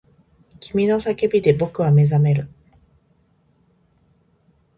[0.59, 2.49] 君の叫びで僕は目覚める